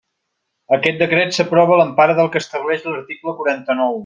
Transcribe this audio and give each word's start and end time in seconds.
Aquest 0.77 1.03
decret 1.03 1.35
s'aprova 1.37 1.75
a 1.75 1.79
l'empara 1.83 2.17
del 2.21 2.33
que 2.37 2.43
estableix 2.45 2.89
l'article 2.93 3.39
quaranta-nou. 3.45 3.99